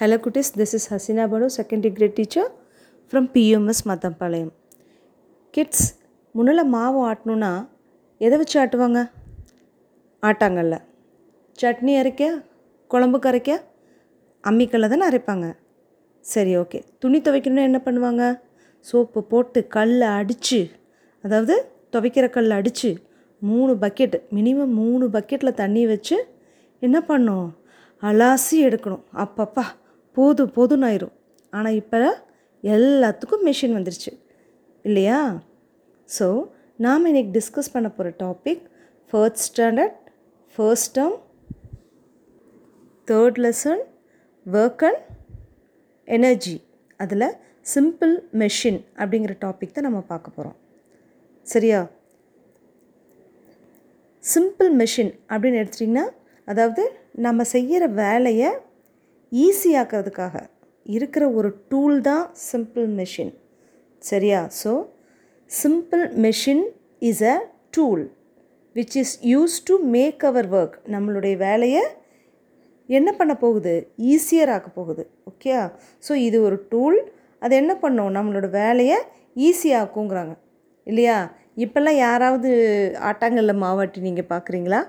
Hello 0.00 0.16
குட்டிஸ் 0.16 0.50
this 0.56 0.72
is 0.72 0.94
Hasina 0.94 1.14
Baru, 1.14 1.48
second 1.56 1.80
degree 1.80 2.06
teacher 2.06 2.50
from 3.10 3.28
PMS 3.34 3.74
Mathampalayam 3.84 4.52
kids 5.50 5.98
முன்னெல்லாம் 6.34 6.64
மாவு 6.64 7.12
ஆட்டணுன்னா 7.12 7.68
எதை 8.18 8.38
வச்சு 8.38 8.64
ஆட்டுவாங்க? 8.64 9.10
ஆட்டாங்கல்ல. 10.22 10.78
சட்னி 11.62 11.98
அரைக்க 12.00 12.44
குழம்பு 12.86 13.18
கரைக்க 13.18 13.62
அம்மிக்கல்ல 14.48 14.88
தானே 14.88 15.08
அரைப்பாங்க. 15.08 15.56
சரி 16.20 16.56
ஓகே. 16.56 16.82
துணி 16.98 17.20
துவைக்கணும்னா 17.20 17.62
என்ன 17.62 17.80
பண்ணுவாங்க? 17.84 18.40
சோப்பு 18.80 19.24
போட்டு 19.24 19.66
கல்லை 19.66 20.08
அடித்து 20.08 20.70
அதாவது 21.22 21.70
துவைக்கிற 21.92 22.30
கல் 22.30 22.50
அடித்து 22.50 23.02
மூணு 23.38 23.74
பக்கெட்டு 23.74 24.22
மினிமம் 24.34 24.74
மூணு 24.80 25.06
பக்கெட்டில் 25.06 25.54
தண்ணி 25.54 25.86
வச்சு 25.86 26.26
என்ன 26.80 27.00
பண்ணும்? 27.00 27.56
அலாசி 28.02 28.54
எடுக்கணும். 28.54 29.02
அப்பப்பா. 29.14 29.62
போதும் 30.16 30.52
போதும்னு 30.56 30.86
ஆயிரும் 30.88 31.14
ஆனால் 31.52 31.74
இப்போ 31.74 31.98
எல்லாத்துக்கும் 32.62 33.44
மிஷின் 33.44 33.76
வந்துருச்சு. 33.76 34.12
இல்லையா? 34.84 35.18
ஸோ 36.08 36.26
நாம் 36.76 37.06
இன்றைக்கி 37.06 37.30
டிஸ்கஸ் 37.30 37.72
பண்ண 37.72 37.88
போகிற 37.88 38.14
topic 38.22 38.62
first 39.12 39.44
standard 39.48 39.96
first 40.56 40.98
term 40.98 41.16
third 43.08 43.38
lesson 43.38 43.82
work 44.46 44.82
and 44.82 45.02
energy 46.08 46.56
அதில் 47.00 47.26
சிம்பிள் 47.74 48.14
மெஷின் 48.32 48.80
அப்படிங்கிற 48.96 49.34
டாபிக் 49.40 49.72
தான் 49.72 49.84
நம்ம 49.84 50.00
பார்க்க 50.00 50.36
போகிறோம் 50.36 50.56
சரியா? 51.46 51.80
சிம்பிள் 54.24 54.70
மெஷின் 54.76 55.12
அப்படின்னு 55.30 55.60
எடுத்துட்டிங்கன்னா 55.60 56.06
அதாவது 56.48 56.82
நம்ம 57.16 57.44
செய்கிற 57.44 57.86
வேலையை 57.86 58.50
ஈஸியாக்கிறதுக்காக 59.42 60.36
இருக்கிற 60.86 61.24
ஒரு 61.38 61.50
டூல் 61.70 61.96
தான் 62.08 62.24
சிம்பிள் 62.50 62.86
மெஷின் 62.98 63.32
சரியா? 64.02 64.40
So 64.62 64.72
simple 65.50 66.04
machine 66.24 66.64
is 67.08 67.22
a 67.32 67.36
tool 67.76 68.04
which 68.76 68.96
is 69.02 69.14
use 69.32 69.56
to 69.68 69.74
make 69.96 70.22
our 70.30 70.48
work 70.60 70.76
நம்மளுடைய 70.94 71.34
வேலையை 71.46 71.82
என்ன 72.88 73.10
பண்ண 73.18 73.32
போகுது? 73.44 73.74
ஈஸியர் 74.14 74.52
ஆக்க 74.54 74.68
போகுது. 74.78 75.04
ஓகே 75.30 75.52
ஸோ 76.06 76.12
இது 76.26 76.38
ஒரு 76.48 76.56
டூல் 76.72 76.98
அது 77.42 77.54
என்ன 77.62 77.72
பண்ணும்? 77.84 78.12
நம்மளோட 78.16 78.46
வேலையை 78.62 78.98
ஈஸியாக்குங்கிறாங்க 79.48 80.34
இல்லையா? 80.86 81.16
இப்போல்லாம் 81.64 81.98
யாராவது 82.06 82.50
ஆட்டாங்கல்ல 83.08 83.52
மாவாட்டி 83.64 83.98
நீங்கள் 84.08 84.30
பார்க்குறீங்களா 84.32 84.80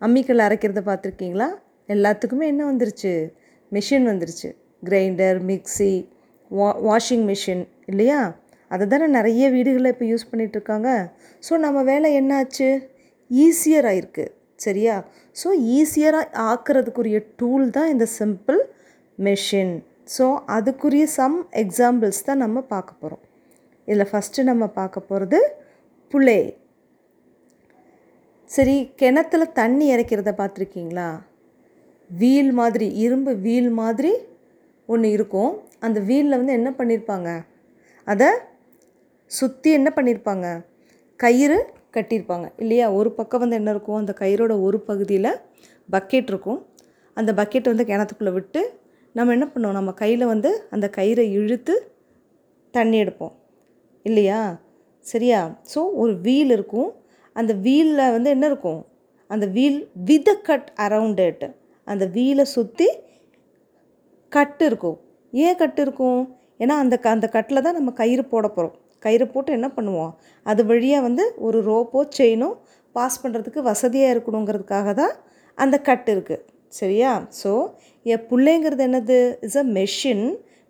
அம்மிக்கல் 0.00 0.44
அரைக்கிறத 0.46 0.80
பார்த்துருக்கீங்களா? 0.88 1.48
எல்லாத்துக்குமே 1.94 2.46
என்ன 2.52 2.62
வந்துருச்சு? 2.70 3.12
மிஷின் 3.74 4.06
வந்துருச்சு. 4.10 4.48
கிரைண்டர் 4.88 5.38
மிக்சி 5.50 5.92
வா 6.50 6.68
வாஷிங் 6.88 7.24
மிஷின் 7.30 7.64
இல்லையா? 7.90 8.20
அதை 8.70 8.84
தானே 8.92 9.06
நிறைய 9.18 9.44
வீடுகளில் 9.56 9.92
இப்போ 9.92 10.06
யூஸ் 10.12 10.28
பண்ணிகிட்ருக்காங்க 10.30 10.88
ஸோ 11.46 11.52
நம்ம 11.64 11.78
வேலை 11.90 12.08
என்னாச்சு? 12.20 12.68
ஈஸியர் 13.30 13.86
ஆயிருக்கு. 13.90 14.24
சரியா? 14.64 14.94
ஸோ 15.40 15.48
ஈஸியராக 15.78 16.26
ஆக்கிறதுக்குரிய 16.50 17.18
டூல் 17.40 17.64
தான் 17.76 17.90
இந்த 17.94 18.06
சிம்பிள் 18.18 18.60
மெஷின் 19.18 19.74
ஸோ 20.16 20.26
அதுக்குரிய 20.56 21.04
சம் 21.18 21.38
எக்ஸாம்பிள்ஸ் 21.62 22.26
தான் 22.28 22.42
நம்ம 22.44 22.58
பார்க்க 22.74 23.00
போகிறோம் 23.02 23.24
இதில் 23.88 24.10
ஃபஸ்ட்டு 24.10 24.48
நம்ம 24.50 24.64
பார்க்க 24.78 25.08
போகிறது 25.10 25.38
புலே. 26.12 26.40
சரி 28.50 28.76
கிணத்துல 29.00 29.44
தண்ணி 29.60 29.86
இறைக்கிறத 29.94 30.32
பார்த்துருக்கீங்களா? 30.40 31.08
வீல் 32.10 32.52
மாதிரி 32.52 32.86
இரும்பு 32.94 33.36
வீல் 33.36 33.70
மாதிரி 33.70 34.12
ஒன்று 34.86 35.10
இருக்கும். 35.10 35.52
அந்த 35.80 36.00
வீலில் 36.00 36.36
வந்து 36.36 36.52
என்ன 36.52 36.70
பண்ணியிருப்பாங்க 36.78 37.44
அதை 38.04 38.28
சுற்றி 39.26 39.70
என்ன 39.72 39.92
பண்ணியிருப்பாங்க 39.96 40.64
கயிறு 41.16 41.74
கட்டியிருப்பாங்க 41.92 42.52
இல்லையா? 42.56 42.92
ஒரு 42.92 43.10
பக்கம் 43.12 43.40
வந்து 43.40 43.56
என்ன 43.56 43.70
இருக்கும்? 43.70 43.96
அந்த 43.96 44.14
கயிறோட 44.18 44.62
ஒரு 44.62 44.80
பகுதியில் 44.80 45.32
பக்கெட் 45.90 46.30
இருக்கும். 46.32 46.66
அந்த 47.14 47.32
பக்கெட் 47.32 47.70
வந்து 47.72 47.84
கிணத்துக்குள்ளே 47.84 48.32
விட்டு 48.32 48.78
நம்ம 49.12 49.32
என்ன 49.32 49.46
பண்ணுவோம்? 49.46 49.72
நம்ம 49.72 49.92
கையில் 49.92 50.24
வந்து 50.26 50.68
அந்த 50.70 50.90
கயிறை 50.96 51.24
இழுத்து 51.30 51.92
தண்ணி 52.70 53.02
எடுப்போம். 53.02 53.34
இல்லையா? 54.02 54.60
சரியா? 55.00 55.60
ஸோ 55.74 55.80
ஒரு 55.92 56.20
வீல் 56.20 56.50
இருக்கும். 56.50 56.94
அந்த 57.32 57.54
வீலில் 57.54 58.10
வந்து 58.10 58.30
என்ன 58.30 58.46
இருக்கும்? 58.46 58.86
அந்த 59.26 59.46
wheel 59.46 59.90
with 59.94 60.42
cut 60.42 60.72
around 60.76 61.20
it 61.20 61.46
அந்த 61.92 62.04
வீலை 62.16 62.44
சுற்றி 62.56 62.88
கட்டு 64.32 64.64
இருக்கும். 64.70 64.98
ஏன் 65.32 65.58
கட்டு 65.60 65.80
இருக்கும்? 65.86 66.20
ஏன்னா 66.62 66.74
அந்த 66.82 66.96
க 67.04 67.06
அந்த 67.16 67.26
கட்டில் 67.36 67.64
தான் 67.66 67.78
நம்ம 67.78 67.90
கயிறு 68.00 68.24
போட 68.32 68.46
போகிறோம் 68.56 68.76
கயிறு 69.04 69.26
போட்டு 69.32 69.50
என்ன 69.58 69.68
பண்ணுவோம்? 69.76 70.12
அது 70.50 70.60
வழியாக 70.70 71.06
வந்து 71.08 71.24
ஒரு 71.46 71.58
ரோப்போ 71.70 72.00
செயினோ 72.18 72.48
பாஸ் 72.94 73.20
பண்ணுறதுக்கு 73.22 73.62
வசதியாக 73.70 74.14
இருக்கணுங்கிறதுக்காக 74.14 74.94
தான் 75.00 75.14
அந்த 75.58 75.76
கட்டு 75.88 76.10
இருக்குது 76.14 76.44
சரியா? 76.78 77.12
ஸோ 77.42 77.52
என் 78.06 78.24
புள்ளைங்கிறது 78.30 78.84
என்னது? 78.88 79.18
Is 79.46 79.58
a 79.62 79.66
machine 79.78 80.26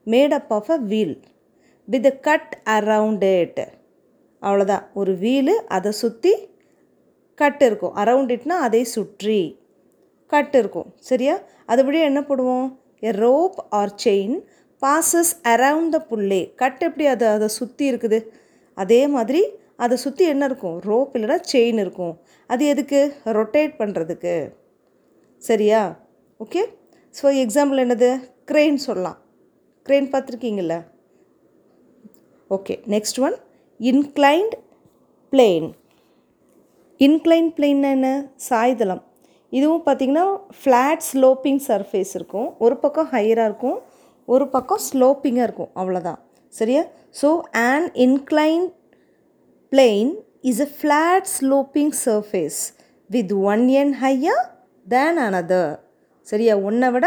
made 0.06 0.34
up 0.38 0.52
of 0.58 0.70
a 0.76 0.78
wheel 0.92 1.16
with 1.88 2.10
cut 2.28 2.52
around 2.76 3.26
it 3.42 3.62
அவ்வளோதான் 4.42 4.84
ஒரு 5.00 5.12
வீலு 5.22 5.54
அதை 5.76 5.90
சுற்றி 6.02 6.32
கட்டு 7.38 7.64
இருக்கும். 7.68 7.94
அரவுண்ட் 8.02 8.32
இட்னா 8.34 8.56
அதை 8.66 8.82
சுற்றி. 8.96 9.40
கட்டு 10.32 10.58
இருக்கும். 10.62 10.88
சரியா? 11.08 11.34
அது 11.70 11.80
வழியாக 11.86 12.10
என்ன 12.10 12.20
போடுவோம்? 12.28 12.68
A 13.08 13.12
rope 13.24 13.58
or 13.78 13.94
chain 14.04 14.36
passes 14.82 15.32
around 15.52 15.92
the 15.94 15.98
pulley 16.10 16.40
cut 16.62 16.82
எப்படி 16.88 17.04
அதை 17.14 17.26
அதை 17.36 17.48
சுற்றி 17.58 17.84
இருக்குது? 17.90 18.18
அதே 18.74 19.00
மாதிரி 19.14 19.42
அதை 19.84 19.96
சுற்றி 20.04 20.24
என்ன 20.32 20.44
இருக்கும்? 20.50 20.76
ரோப் 20.88 21.14
இல்லைனா 21.16 21.38
செயின் 21.52 21.80
இருக்கும். 21.84 22.14
அது 22.50 22.62
எதுக்கு? 22.72 23.00
ரொட்டேட் 23.38 23.74
பண்ணுறதுக்கு 23.80 24.34
சரியா? 25.42 25.80
ஓகே 26.40 26.62
ஸோ 27.14 27.26
எக்ஸாம்பிள் 27.44 27.82
என்னது? 27.84 28.10
க்ரெயின் 28.50 28.78
சொல்லலாம். 28.86 29.18
Crane 29.86 30.12
பார்த்துருக்கீங்கள 30.12 30.76
okay 32.56 32.74
next 32.94 33.18
one 33.26 33.36
inclined 33.80 34.54
plane 35.32 35.68
incline 37.00 37.48
பிளேன்னா 37.56 37.90
என்ன? 37.96 38.10
சாய்தளம். 38.48 39.02
இதுவும் 39.58 39.84
பார்த்திங்கன்னா 39.86 40.26
ஃப்ளாட் 40.60 41.04
ஸ்லோப்பிங் 41.10 41.60
சர்ஃபேஸ் 41.68 42.12
இருக்கும். 42.18 42.48
ஒரு 42.64 42.76
பக்கம் 42.84 43.08
ஹையராக 43.14 43.48
இருக்கும். 43.50 43.78
ஒரு 44.34 44.44
பக்கம் 44.54 44.82
ஸ்லோப்பிங்காக 44.88 45.46
இருக்கும். 45.48 45.72
அவ்வளோதான் 45.80 46.20
சரியா? 46.58 46.82
So 47.20 47.28
an 47.68 47.86
incline 48.06 48.64
plane 49.72 50.12
is 50.50 50.62
a 50.66 50.68
flat 50.78 51.28
sloping 51.36 51.94
surface 52.04 52.60
with 53.10 53.32
one 53.52 53.64
end 53.80 53.94
higher 54.02 54.44
than 54.86 55.20
another 55.26 55.72
சரியா? 56.30 56.54
ஒன்றை 56.68 56.88
விட 56.94 57.06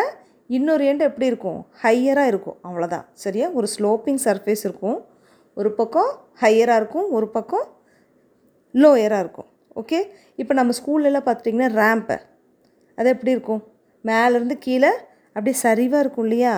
இன்னொரு 0.57 0.83
எண்ட் 0.89 1.03
எப்படி 1.07 1.25
இருக்கும்? 1.31 1.59
ஹையராக 1.83 2.31
இருக்கும். 2.31 2.57
அவ்வளோதான் 2.67 3.05
சரியா? 3.23 3.47
ஒரு 3.59 3.67
ஸ்லோப்பிங் 3.75 4.21
சர்ஃபேஸ் 4.25 4.63
இருக்கும். 4.67 4.99
ஒரு 5.57 5.69
பக்கம் 5.79 6.11
ஹையராக 6.43 6.79
இருக்கும். 6.81 7.07
ஒரு 7.17 7.27
பக்கம் 7.37 7.67
லோயராக 8.73 9.23
இருக்கும். 9.25 9.49
ஓகே 9.81 9.99
இப்போ 10.41 10.53
நம்ம 10.59 10.73
ஸ்கூல்லலாம் 10.79 11.25
பார்த்துட்டிங்கன்னா 11.27 11.69
ரேம்பை 11.81 12.17
அது 12.99 13.09
எப்படி 13.15 13.31
இருக்கும்? 13.35 13.61
மேலேருந்து 14.05 14.57
கீழே 14.65 14.91
அப்படியே 15.35 15.55
சரிவாக 15.65 16.03
இருக்கும் 16.03 16.25
இல்லையா? 16.27 16.53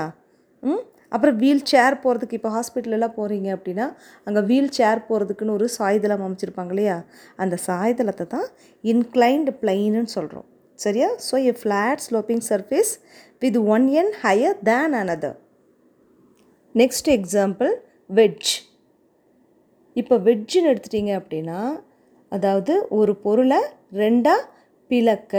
ம்? 0.63 0.81
அப்புறம் 1.15 1.35
வீல் 1.35 1.63
சேர் 1.71 1.95
போகிறதுக்கு 2.03 2.37
இப்போ 2.37 2.49
ஹாஸ்பிட்டலெலாம் 2.55 3.15
போகிறீங்க 3.17 3.49
அப்படின்னா 3.55 3.85
அங்கே 4.27 4.41
வீல் 4.41 4.69
சேர் 4.69 5.01
போகிறதுக்குன்னு 5.09 5.55
ஒரு 5.57 5.67
சாய்தளம் 5.77 6.23
அமைச்சிருப்பாங்க 6.27 6.73
இல்லையா? 6.75 6.97
அந்த 7.35 7.55
சாய்தளத்தை 7.67 8.27
தான் 8.27 8.47
இன்க்ளைன்டு 8.83 9.53
பிளைன்னு 9.61 10.11
சொல்கிறோம் 10.15 10.47
சரியா? 10.79 11.09
So 11.27 11.35
a 11.51 11.53
flat 11.61 12.03
sloping 12.07 12.43
surface 12.49 12.91
with 13.41 13.59
one 13.75 13.87
end 14.01 14.13
higher 14.23 14.57
than 14.69 14.95
another 15.01 15.37
next 16.75 17.09
example 17.17 17.71
wedge 18.09 18.51
இப்போ 19.95 20.15
வெஜ்ஜுன்னு 20.17 20.69
எடுத்துட்டிங்க 20.71 21.13
அப்படின்னா 21.19 21.59
அதாவது 22.31 22.73
ஒரு 22.89 23.13
பொருளை 23.15 23.61
ரெண்டாக 23.93 24.41
பிளக்க. 24.89 25.35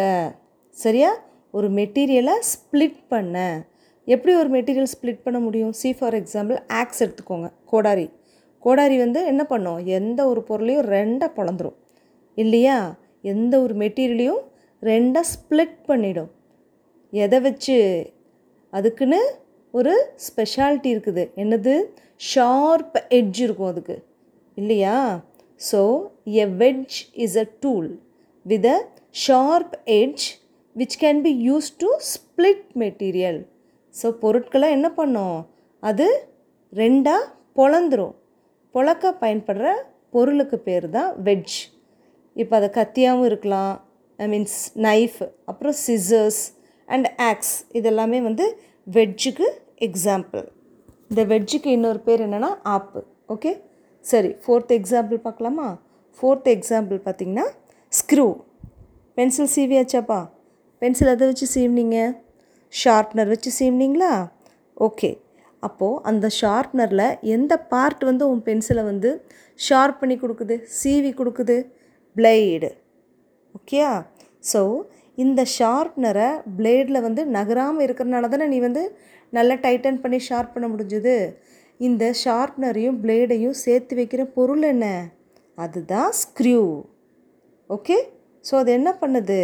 சரியா? 0.72 1.10
ஒரு 1.50 1.70
மெட்டீரியலை 1.70 2.34
ஸ்ப்ளிட் 2.52 2.98
பண்ண. 3.08 3.64
எப்படி 4.04 4.34
ஒரு 4.36 4.60
மெட்டீரியல் 4.60 4.92
ஸ்ப்ளிட் 4.92 5.22
பண்ண 5.22 5.38
முடியும்? 5.38 5.72
சி 5.72 5.92
ஃபார் 5.92 6.14
எக்ஸாம்பிள் 6.14 6.58
ஆக்ஸ் 6.68 7.02
எடுத்துக்கோங்க. 7.04 7.52
கோடாரி. 7.64 8.10
கோடாரி 8.58 8.96
வந்து 8.98 9.26
என்ன 9.26 9.44
பண்ணும்? 9.44 9.86
எந்த 9.86 10.26
ஒரு 10.26 10.42
பொருளையும் 10.42 10.86
ரெண்டாக 10.86 11.30
பிளந்துடும் 11.36 11.76
இல்லையா? 12.34 12.98
எந்த 13.22 13.60
ஒரு 13.60 13.74
மெட்டீரியலையும் 13.74 14.42
ரெண்டாக 14.82 15.24
ஸ்ப்ளிட் 15.34 15.84
பண்ணிடும். 15.86 16.30
எதை 17.10 17.40
வச்சு? 17.40 17.78
அதுக்குன்னு 18.70 19.20
ஒரு 19.70 20.14
ஸ்பெஷாலிட்டி 20.28 20.90
இருக்குது. 20.94 21.30
என்னது? 21.36 21.82
ஷார்ப் 22.16 23.06
எட்ஜ் 23.08 23.40
இருக்கும் 23.40 23.66
அதுக்கு. 23.66 24.04
இல்லையா? 24.54 25.24
So 25.72 25.80
a 26.24 26.46
wedge 26.46 27.10
is 27.12 27.36
a 27.36 27.46
tool 27.60 27.98
with 28.42 28.66
a 28.66 28.88
sharp 29.10 29.74
edge 29.84 30.24
which 30.76 30.96
can 31.02 31.20
be 31.26 31.32
use 31.48 31.68
to 31.82 31.88
split 32.12 32.66
material 32.82 33.40
so 33.94 34.06
பொருட்களை 34.22 34.68
என்ன 34.76 34.88
பண்ணும்? 34.98 35.38
அது 35.82 36.06
ரெண்டாக 36.72 37.22
பொழந்துரும். 37.58 38.14
பொழக்க 38.74 39.10
பயன்படுற 39.22 39.72
பொருளுக்கு 40.14 40.58
பேர் 40.68 40.86
தான் 40.96 41.10
வெஜ் 41.26 41.56
இப்போ 42.36 42.54
அதை 42.58 42.68
கத்தியாகவும் 42.78 43.28
இருக்கலாம். 43.30 43.74
ஐ 44.18 44.26
மீன்ஸ் 44.32 44.58
நைஃப் 44.88 45.20
அப்புறம் 45.50 45.76
சிசர்ஸ் 45.86 46.42
அண்ட் 46.88 47.08
ஆக்ஸ் 47.30 47.54
இதெல்லாமே 47.78 48.20
வந்து 48.28 48.46
வெஜ்ஜுக்கு 48.86 49.48
எக்ஸாம்பிள் 49.88 50.46
இந்த 51.10 51.22
வெஜ்ஜுக்கு 51.32 51.70
இன்னொரு 51.76 52.00
பேர் 52.06 52.24
என்னென்னா 52.26 52.50
ஆப்பு. 52.74 53.00
ஓகே 53.34 53.52
சரி 54.04 54.30
ஃபோர்த் 54.42 54.72
எக்ஸாம்பிள் 54.78 55.18
பார்க்கலாமா? 55.26 55.68
ஃபோர்த் 56.18 56.48
எக்ஸாம்பிள் 56.56 56.98
பார்த்திங்கன்னா 57.06 57.46
ஸ்க்ரூ 57.92 58.26
பென்சில் 59.16 59.52
சீவியாச்சாப்பா 59.56 60.20
பென்சில் 60.82 61.12
எதை 61.14 61.26
வச்சு 61.30 61.46
சீவினீங்க? 61.54 61.98
ஷார்ப்னர் 62.72 63.32
வச்சு 63.32 63.50
சீவினீங்களா? 63.58 64.12
ஓகே. 64.86 65.10
அப்போது 65.66 66.00
அந்த 66.10 66.26
ஷார்ப்னரில் 66.40 67.04
எந்த 67.34 67.52
பார்ட் 67.72 68.02
வந்து 68.10 68.24
உன் 68.30 68.42
பென்சிலை 68.48 68.82
வந்து 68.90 69.10
ஷார்ப் 69.66 70.00
பண்ணி 70.00 70.16
கொடுக்குது? 70.22 70.56
சீவி 70.78 71.12
கொடுக்குது? 71.20 71.56
பிளேடு 72.16 72.70
ஓகேயா? 73.58 73.92
ஸோ 74.50 74.60
இந்த 75.22 75.40
ஷார்ப்னரை 75.56 76.28
பிளேடில் 76.58 77.04
வந்து 77.06 77.22
நகராமல் 77.36 77.84
இருக்கிறனால 77.86 78.28
தானே 78.34 78.46
நீ 78.52 78.58
வந்து 78.68 78.82
நல்லா 79.36 79.54
டைட்டன் 79.64 80.02
பண்ணி 80.04 80.18
ஷார்ப் 80.28 80.54
பண்ண 80.54 80.66
முடிஞ்சுது? 80.72 81.16
இந்த 81.80 82.04
ஷார்ப்னரையும் 82.24 82.98
பிளேடையும் 83.02 83.58
சேர்த்து 83.64 83.94
வைக்கிற 84.00 84.22
பொருள் 84.36 84.64
என்ன? 84.72 84.86
அதுதான் 85.58 86.10
ஸ்க்ரூ 86.22 86.60
ஓகே? 87.70 87.98
ஸோ 88.44 88.54
அது 88.62 88.70
என்ன 88.78 88.90
பண்ணுது? 89.02 89.40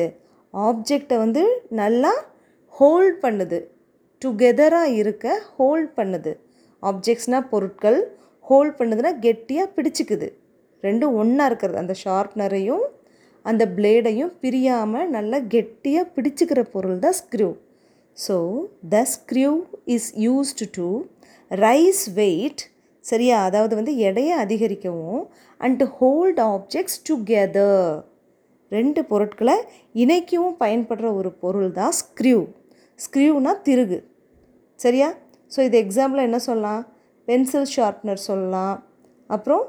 ஆப்ஜெக்டை 0.55 1.17
வந்து 1.25 1.43
நல்லா 1.81 2.13
ஹோல்ட் 2.75 3.17
பண்ணுது. 3.25 3.59
டுகெதராக 4.23 4.95
இருக்க 5.01 5.27
ஹோல்ட் 5.57 5.91
பண்ணுது. 5.99 6.33
ஆப்ஜெக்ட்ஸ்னால் 6.83 7.49
பொருட்கள் 7.53 7.99
ஹோல்ட் 8.45 8.77
பண்ணுதுன்னா 8.79 9.13
கெட்டியாக 9.25 9.75
பிடிச்சிக்குது. 9.77 10.29
ரெண்டும் 10.83 11.17
ஒன்றா 11.21 11.45
இருக்கிறது. 11.51 11.79
அந்த 11.85 11.95
ஷார்ப்னரையும் 12.05 12.85
அந்த 13.45 13.65
பிளேடையும் 13.77 14.33
பிரியாமல் 14.43 15.11
நல்லா 15.17 15.39
கெட்டியாக 15.55 16.11
பிடிச்சிக்கிற 16.15 16.61
பொருள் 16.75 16.99
தான் 17.05 17.17
screw 17.21 17.49
so 18.17 18.37
the 18.95 19.03
screw 19.15 19.51
is 19.97 20.09
used 20.27 20.67
to 20.77 20.87
raise 21.51 22.05
weight 22.21 22.63
சரியா? 23.05 23.37
அதாவது 23.49 23.75
வந்து 23.79 23.93
எடையை 24.09 24.35
அதிகரிக்கவும் 24.45 25.23
அண்ட் 25.61 25.83
ஹோல்ட் 25.99 26.41
ஆப்ஜெக்ட்ஸ் 26.53 26.99
டுகெதர் 27.09 27.87
ரெண்டு 28.77 29.01
பொருட்களை 29.11 29.57
இணைக்கவும் 30.03 30.57
பயன்படுற 30.63 31.07
ஒரு 31.21 31.31
பொருள் 31.43 31.71
தான் 31.79 31.95
ஸ்க்ரூ. 32.01 32.37
ஸ்க்ரூனா 33.05 33.53
திருகு. 33.67 33.99
சரியா? 34.85 35.09
ஸோ 35.53 35.59
இது 35.69 35.77
எக்ஸாம்பிளாக 35.85 36.29
என்ன 36.29 36.39
சொல்லலாம்? 36.49 36.83
பென்சில் 37.29 37.71
ஷார்ப்னர் 37.75 38.27
சொல்லலாம். 38.29 38.77
அப்புறம் 39.31 39.65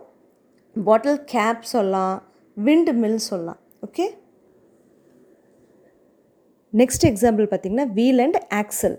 பாட்டில் 0.75 1.23
கேப் 1.33 1.63
சொல்லலாம். 1.73 2.17
விண்ட் 2.57 2.91
மில் 3.03 3.27
சொல்லலாம். 3.29 3.59
ஓகே 3.87 4.05
நெக்ஸ்ட் 6.73 7.05
எக்ஸாம்பிள் 7.11 7.45
பார்த்திங்கன்னா 7.51 7.87
வீல் 7.97 8.21
அண்ட் 8.25 8.39
ஆக்சல் 8.61 8.97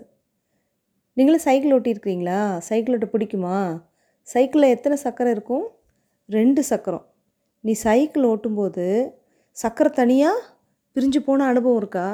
நீங்களும் 1.17 1.45
சைக்கிள் 1.45 1.73
ஓட்டியிருக்கிறீங்களா? 1.75 2.39
சைக்கிள் 2.69 2.95
ஓட்ட 2.95 3.07
பிடிக்குமா? 3.13 3.57
சைக்கிளில் 4.33 4.73
எத்தனை 4.75 4.95
சக்கரம் 5.05 5.33
இருக்கும்? 5.35 5.65
ரெண்டு 6.29 6.61
சக்கரம். 6.71 7.05
நீ 7.63 7.73
சைக்கிள் 7.87 8.27
ஓட்டும்போது 8.31 8.85
சக்கரை 9.57 9.89
தனியாக 9.99 10.43
பிரிஞ்சு 10.95 11.19
போன 11.25 11.45
அனுபவம் 11.51 11.79
இருக்கா? 11.81 12.05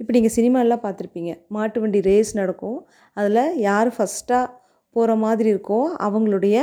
இப்போ 0.00 0.12
நீங்கள் 0.16 0.34
சினிமாலாம் 0.36 0.82
பார்த்துருப்பீங்க. 0.84 1.32
மாட்டு 1.54 1.78
வண்டி 1.82 2.00
ரேஸ் 2.08 2.32
நடக்கும். 2.40 2.78
அதில் 3.16 3.42
யார் 3.66 3.90
ஃபஸ்ட்டாக 3.96 4.46
போகிற 4.96 5.14
மாதிரி 5.24 5.48
இருக்கோ 5.54 5.80
அவங்களுடைய 6.06 6.56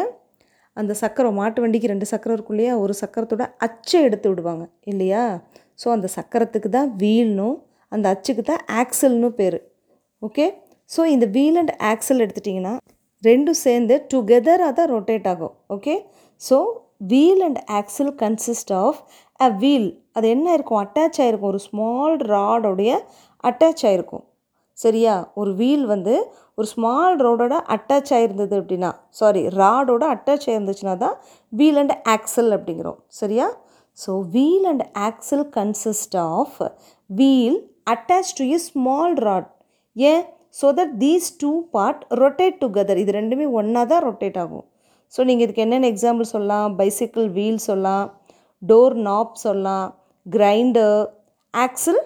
அந்த 0.77 0.93
சக்கரம் 1.01 1.37
மாட்டு 1.41 1.59
வண்டிக்கு 1.63 1.91
ரெண்டு 1.91 2.07
சக்கரம் 2.11 2.35
இருக்கும் 2.37 2.55
இல்லையா? 2.55 2.73
ஒரு 2.83 2.93
சக்கரத்தோட 3.01 3.45
அச்சை 3.67 3.99
எடுத்து 4.07 4.27
விடுவாங்க 4.31 4.65
இல்லையா? 4.91 5.23
ஸோ 5.81 5.87
அந்த 5.95 6.07
சக்கரத்துக்கு 6.17 6.69
தான் 6.77 6.91
வீல்னும் 7.03 7.57
அந்த 7.91 8.05
அச்சுக்கு 8.13 8.43
தான் 8.51 8.63
ஆக்சல்னு 8.81 9.29
பேர். 9.39 9.59
ஓகே 10.21 10.45
ஸோ 10.89 11.01
இந்த 11.15 11.25
வீல் 11.37 11.57
அண்ட் 11.61 11.73
ஆக்சல் 11.91 12.23
எடுத்துட்டிங்கன்னா 12.25 12.75
ரெண்டும் 13.23 13.59
சேர்ந்து 13.65 13.95
டுகெதராக 14.11 14.71
தான் 14.79 14.91
ரொட்டேட் 14.93 15.27
ஆகும். 15.31 15.55
Okay 15.75 15.95
so 16.41 16.57
wheel 17.11 17.41
and 17.47 17.59
axle 17.79 18.11
consist 18.21 18.71
of 18.83 18.99
a 19.39 19.47
wheel 19.61 19.87
அது 20.17 20.27
என்ன 20.35 20.47
இருக்கும்? 20.57 20.81
அட்டாச் 20.85 21.19
ஆகிருக்கும் 21.23 21.51
ஒரு 21.53 21.61
ஸ்மால் 21.67 22.15
ராடோடைய 22.33 22.91
அட்டாச் 23.43 23.83
ஆகிருக்கும் 23.89 24.25
சரியா? 24.77 25.13
ஒரு 25.39 25.51
வீல் 25.61 25.85
வந்து 25.93 26.13
ஒரு 26.57 26.67
ஸ்மால் 26.73 27.15
ரோடோட 27.25 27.55
அட்டாச் 27.75 28.11
ஆகிருந்தது 28.17 28.55
அப்படின்னா 28.61 28.89
சாரி 29.19 29.41
ராடோட 29.61 30.03
அட்டாச் 30.15 30.47
ஆகிருந்துச்சுன்னா 30.51 30.95
தான் 31.03 31.15
வீல் 31.53 31.79
அண்ட் 31.81 31.95
ஆக்சல் 32.15 32.51
அப்படிங்கிறோம். 32.57 32.99
சரியா? 33.19 33.47
So 33.97 34.11
wheel 34.35 34.67
and 34.71 34.83
axle 35.07 35.45
consist 35.57 36.17
of 36.25 36.57
wheel 37.09 37.57
attach 37.93 38.33
to 38.39 38.45
a 38.55 38.59
small 38.69 39.15
rod 39.27 39.49
ஏன்? 39.95 40.23
So 40.59 40.67
that 40.79 40.93
these 41.05 41.27
two 41.41 41.51
part 41.75 42.03
rotate 42.21 42.59
together 42.63 43.01
இது 43.03 43.11
ரெண்டுமே 43.19 43.47
ஒன்றா 43.59 43.83
தான் 43.93 44.05
ரொட்டேட் 44.07 44.39
ஆகும். 44.43 44.65
ஸோ 45.13 45.19
நீங்கள் 45.29 45.45
இதுக்கு 45.47 45.65
என்னென்ன 45.65 45.89
எக்ஸாம்பிள் 45.93 46.31
சொல்லலாம்? 46.35 46.69
பைசிக்கிள் 46.81 47.27
வீல் 47.37 47.61
சொல்லலாம். 47.69 48.07
டோர் 48.61 48.95
நாப் 49.07 49.35
சொல்லலாம் 49.43 49.87
grinder 50.25 51.01
axle 51.53 52.01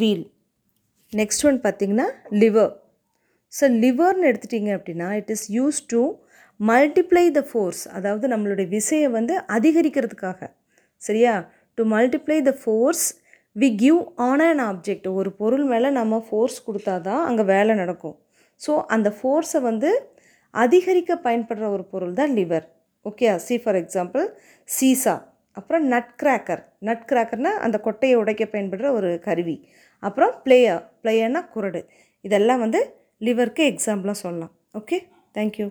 wheel. 0.00 0.26
Next 1.12 1.44
one 1.48 1.58
பார்த்திங்கன்னா 1.64 2.06
லிவர். 2.42 2.72
ஸோ 3.52 3.66
லிவர்னு 3.84 4.28
எடுத்துட்டிங்க 4.30 4.70
அப்படின்னா 4.78 5.08
it 5.20 5.30
is 5.34 5.46
use 5.58 5.78
to 5.92 6.00
multiply 6.60 7.24
the 7.38 7.40
force 7.50 7.82
அதாவது 7.96 8.26
நம்மளுடைய 8.32 8.66
விசையை 8.76 9.08
வந்து 9.18 9.34
அதிகரிக்கிறதுக்காக. 9.56 10.40
சரியா? 11.02 11.34
To 11.78 11.82
multiply 11.94 12.38
the 12.48 12.52
force 12.62 13.06
we 13.56 13.68
give 13.82 14.00
on 14.28 14.42
an 14.46 14.62
object 14.70 15.08
ஒரு 15.18 15.30
பொருள் 15.40 15.64
மேலே 15.72 15.88
நம்ம 15.98 16.18
ஃபோர்ஸ் 16.28 16.56
கொடுத்தா 16.66 16.94
தான் 17.08 17.22
அங்கே 17.28 17.44
வேலை 17.54 17.74
நடக்கும். 17.82 18.16
ஸோ 18.60 18.72
அந்த 18.94 19.08
ஃபோர்ஸை 19.18 19.60
வந்து 19.70 19.90
அதிகரிக்க 20.54 21.14
பயன்படுற 21.26 21.64
ஒரு 21.76 21.84
பொருள் 21.92 22.14
தான் 22.20 22.32
lever. 22.38 22.66
Okay 23.06 23.26
see 23.46 23.56
for 23.62 23.78
example 23.82 24.24
seesaw. 24.68 25.14
அப்புறம் 25.58 25.84
நட் 25.92 26.12
கிராக்கர் 26.22 26.62
நட் 26.88 27.04
கிராக்கர்னால் 27.10 27.62
அந்த 27.66 27.76
கொட்டையை 27.84 28.14
உடைக்க 28.14 28.44
பயன்படுற 28.44 28.90
ஒரு 28.98 29.10
கருவி. 29.26 29.56
அப்புறம் 30.02 30.34
பிளேயர் 30.44 30.82
பிளேயர்னால் 31.02 31.52
குரடு. 31.54 31.80
இதெல்லாம் 32.24 32.58
வந்து 32.58 32.80
லிவருக்கு 33.18 33.64
எக்ஸாம்பிளாக 33.72 34.18
சொல்லலாம். 34.24 34.52
Okay 34.78 34.98
thank you 35.34 35.68